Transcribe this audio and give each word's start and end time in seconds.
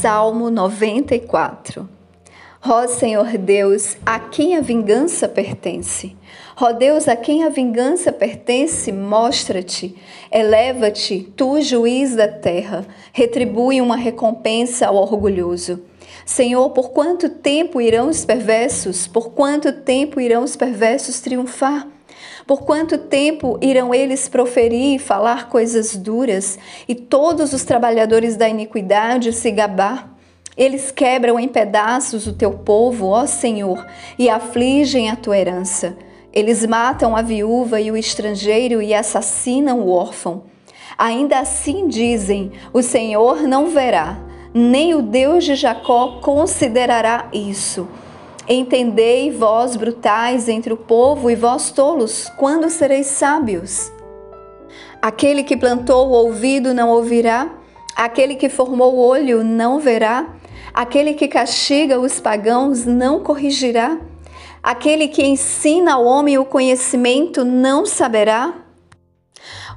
Salmo 0.00 0.48
94 0.48 1.86
Ó 2.66 2.86
Senhor 2.86 3.36
Deus, 3.36 3.98
a 4.06 4.18
quem 4.18 4.56
a 4.56 4.62
vingança 4.62 5.28
pertence? 5.28 6.16
Ó 6.58 6.72
Deus, 6.72 7.06
a 7.06 7.14
quem 7.14 7.44
a 7.44 7.50
vingança 7.50 8.10
pertence, 8.10 8.90
mostra-te, 8.90 9.94
eleva-te, 10.32 11.30
tu 11.36 11.60
juiz 11.60 12.16
da 12.16 12.26
terra, 12.26 12.86
retribui 13.12 13.82
uma 13.82 13.96
recompensa 13.96 14.86
ao 14.86 14.96
orgulhoso. 14.96 15.82
Senhor, 16.24 16.70
por 16.70 16.92
quanto 16.92 17.28
tempo 17.28 17.78
irão 17.78 18.08
os 18.08 18.24
perversos? 18.24 19.06
Por 19.06 19.32
quanto 19.32 19.70
tempo 19.70 20.18
irão 20.18 20.42
os 20.42 20.56
perversos 20.56 21.20
triunfar? 21.20 21.86
Por 22.46 22.62
quanto 22.62 22.98
tempo 22.98 23.58
irão 23.60 23.94
eles 23.94 24.28
proferir 24.28 24.96
e 24.96 24.98
falar 24.98 25.48
coisas 25.48 25.96
duras, 25.96 26.58
e 26.88 26.94
todos 26.94 27.52
os 27.52 27.64
trabalhadores 27.64 28.36
da 28.36 28.48
iniquidade 28.48 29.32
se 29.32 29.50
gabar? 29.50 30.14
Eles 30.56 30.90
quebram 30.90 31.38
em 31.38 31.48
pedaços 31.48 32.26
o 32.26 32.32
teu 32.32 32.52
povo, 32.52 33.06
ó 33.06 33.26
Senhor, 33.26 33.86
e 34.18 34.28
afligem 34.28 35.08
a 35.08 35.16
tua 35.16 35.38
herança. 35.38 35.96
Eles 36.32 36.64
matam 36.66 37.16
a 37.16 37.22
viúva 37.22 37.80
e 37.80 37.90
o 37.90 37.96
estrangeiro 37.96 38.80
e 38.80 38.94
assassinam 38.94 39.80
o 39.80 39.90
órfão. 39.90 40.44
Ainda 40.98 41.38
assim 41.38 41.88
dizem: 41.88 42.52
O 42.72 42.82
Senhor 42.82 43.42
não 43.42 43.68
verá, 43.68 44.18
nem 44.52 44.94
o 44.94 45.02
Deus 45.02 45.44
de 45.44 45.54
Jacó 45.54 46.18
considerará 46.20 47.28
isso. 47.32 47.88
Entendei, 48.52 49.30
vós 49.30 49.76
brutais 49.76 50.48
entre 50.48 50.72
o 50.72 50.76
povo 50.76 51.30
e 51.30 51.36
vós 51.36 51.70
tolos, 51.70 52.28
quando 52.36 52.68
sereis 52.68 53.06
sábios? 53.06 53.92
Aquele 55.00 55.44
que 55.44 55.56
plantou 55.56 56.08
o 56.08 56.10
ouvido 56.10 56.74
não 56.74 56.88
ouvirá, 56.88 57.48
aquele 57.94 58.34
que 58.34 58.48
formou 58.48 58.96
o 58.96 58.98
olho 58.98 59.44
não 59.44 59.78
verá, 59.78 60.34
aquele 60.74 61.14
que 61.14 61.28
castiga 61.28 62.00
os 62.00 62.18
pagãos 62.18 62.84
não 62.84 63.20
corrigirá, 63.20 64.00
aquele 64.60 65.06
que 65.06 65.24
ensina 65.24 65.92
ao 65.92 66.04
homem 66.04 66.36
o 66.36 66.44
conhecimento 66.44 67.44
não 67.44 67.86
saberá. 67.86 68.52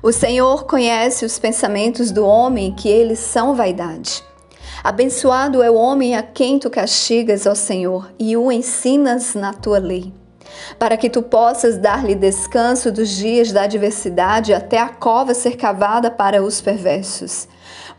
O 0.01 0.11
Senhor 0.11 0.65
conhece 0.65 1.23
os 1.23 1.37
pensamentos 1.37 2.09
do 2.09 2.25
homem, 2.25 2.73
que 2.73 2.89
eles 2.89 3.19
são 3.19 3.53
vaidade. 3.53 4.23
Abençoado 4.83 5.63
é 5.63 5.71
o 5.71 5.75
homem 5.75 6.13
a 6.13 6.21
quem 6.21 6.59
tu 6.59 6.69
castigas, 6.69 7.45
ó 7.45 7.55
Senhor, 7.55 8.11
e 8.19 8.35
o 8.35 8.51
ensinas 8.51 9.33
na 9.33 9.53
tua 9.53 9.79
lei, 9.79 10.11
para 10.77 10.97
que 10.97 11.09
tu 11.09 11.21
possas 11.21 11.77
dar-lhe 11.77 12.13
descanso 12.13 12.91
dos 12.91 13.07
dias 13.07 13.53
da 13.53 13.61
adversidade 13.63 14.53
até 14.53 14.77
a 14.77 14.89
cova 14.89 15.33
ser 15.33 15.55
cavada 15.55 16.11
para 16.11 16.43
os 16.43 16.59
perversos. 16.59 17.47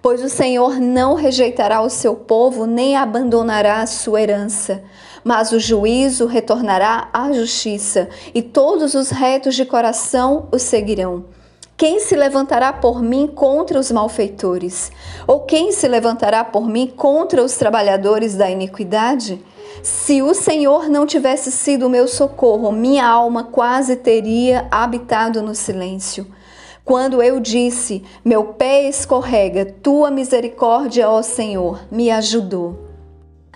Pois 0.03 0.23
o 0.23 0.29
Senhor 0.29 0.79
não 0.79 1.15
rejeitará 1.15 1.81
o 1.81 1.89
seu 1.89 2.15
povo, 2.15 2.67
nem 2.67 2.99
abandonará 2.99 3.81
a 3.81 3.87
sua 3.87 4.21
herança, 4.21 4.83
mas 5.25 5.53
o 5.53 5.59
juízo 5.59 6.27
retornará 6.27 7.09
à 7.15 7.33
justiça, 7.33 8.11
e 8.35 8.43
todos 8.43 8.93
os 8.93 9.09
retos 9.09 9.55
de 9.55 9.65
coração 9.65 10.51
o 10.53 10.59
seguirão. 10.59 11.25
Quem 11.77 11.99
se 11.99 12.15
levantará 12.15 12.73
por 12.73 13.03
mim 13.03 13.27
contra 13.27 13.81
os 13.81 13.91
malfeitores? 13.91 14.93
Ou 15.27 15.41
quem 15.41 15.73
se 15.73 15.89
levantará 15.89 16.45
por 16.45 16.69
mim 16.69 16.87
contra 16.87 17.43
os 17.43 17.57
trabalhadores 17.57 18.37
da 18.37 18.49
iniquidade? 18.49 19.45
Se 19.83 20.23
o 20.23 20.33
Senhor 20.35 20.89
não 20.89 21.05
tivesse 21.05 21.51
sido 21.51 21.87
o 21.87 21.91
meu 21.91 22.07
socorro, 22.07 22.71
minha 22.71 23.05
alma 23.05 23.43
quase 23.43 23.97
teria 23.97 24.69
habitado 24.71 25.43
no 25.43 25.53
silêncio. 25.53 26.27
Quando 26.85 27.21
eu 27.21 27.41
disse: 27.41 28.05
Meu 28.25 28.45
pé 28.45 28.89
escorrega, 28.89 29.67
tua 29.67 30.13
misericórdia, 30.13 31.11
ó 31.11 31.23
Senhor, 31.23 31.81
me 31.91 32.09
ajudou. 32.09 32.79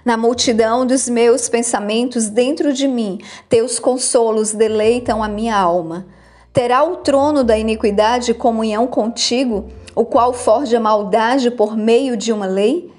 Na 0.05 0.17
multidão 0.17 0.85
dos 0.85 1.09
meus 1.09 1.49
pensamentos 1.49 2.29
dentro 2.29 2.73
de 2.73 2.89
mim, 2.89 3.21
teus 3.49 3.79
consolos 3.79 4.53
deleitam 4.53 5.23
a 5.23 5.29
minha 5.29 5.57
alma. 5.57 6.07
Terá 6.53 6.83
o 6.83 6.97
trono 6.97 7.45
da 7.45 7.57
iniquidade 7.57 8.35
comunhão 8.35 8.87
contigo, 8.87 9.67
o 9.95 10.05
qual 10.05 10.33
forja 10.33 10.81
maldade 10.81 11.51
por 11.51 11.77
meio 11.77 12.17
de 12.17 12.33
uma 12.33 12.47
lei? 12.47 12.91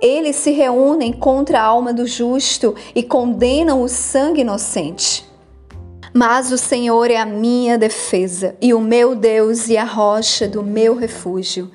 Eles 0.00 0.36
se 0.36 0.50
reúnem 0.50 1.12
contra 1.12 1.60
a 1.60 1.64
alma 1.64 1.92
do 1.92 2.06
justo 2.06 2.74
e 2.94 3.02
condenam 3.02 3.82
o 3.82 3.88
sangue 3.88 4.40
inocente. 4.40 5.24
Mas 6.16 6.52
o 6.52 6.56
Senhor 6.56 7.10
é 7.10 7.16
a 7.16 7.26
minha 7.26 7.76
defesa 7.76 8.54
e 8.62 8.72
o 8.72 8.80
meu 8.80 9.16
Deus 9.16 9.68
e 9.68 9.76
a 9.76 9.82
rocha 9.82 10.46
do 10.46 10.62
meu 10.62 10.94
refúgio. 10.94 11.68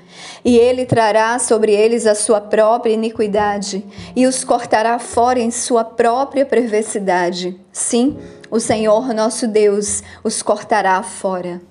E 0.45 0.57
ele 0.57 0.85
trará 0.85 1.37
sobre 1.39 1.73
eles 1.73 2.05
a 2.05 2.15
sua 2.15 2.39
própria 2.39 2.93
iniquidade 2.93 3.85
e 4.15 4.25
os 4.25 4.45
cortará 4.45 4.97
fora 4.97 5.41
em 5.41 5.51
sua 5.51 5.83
própria 5.83 6.45
perversidade. 6.45 7.59
Sim, 7.69 8.17
o 8.49 8.61
Senhor 8.61 9.13
nosso 9.13 9.45
Deus 9.45 10.01
os 10.23 10.41
cortará 10.41 11.03
fora. 11.03 11.68